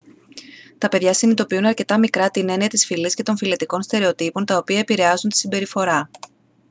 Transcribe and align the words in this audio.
τα 0.77 0.87
παιδιά 0.87 1.13
συνειδητοποιούν 1.13 1.65
αρκετά 1.65 1.99
μικρά 1.99 2.29
την 2.29 2.49
έννοια 2.49 2.67
της 2.67 2.85
φυλής 2.85 3.13
και 3.13 3.23
των 3.23 3.37
φυλετικών 3.37 3.81
στερεοτύπων 3.81 4.45
τα 4.45 4.57
οποία 4.57 4.79
επηρεάζουν 4.79 5.29
τη 5.29 5.37
συμπεριφορά 5.37 6.09